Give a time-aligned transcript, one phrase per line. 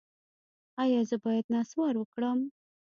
[0.83, 2.39] ایا زه باید نسوار وکړم؟